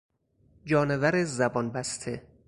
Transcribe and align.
جانور 0.65 1.13
زبان 1.23 1.69
بسته 1.73 2.21